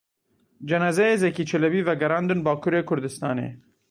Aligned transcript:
Cenazeyê 0.69 1.15
Zekî 1.23 1.43
Çelebî 1.49 1.81
vegerandin 1.87 2.39
Bakurê 2.47 2.81
Kurdistanê. 2.89 3.47